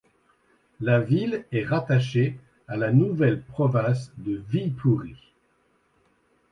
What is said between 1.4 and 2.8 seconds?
est rattachée à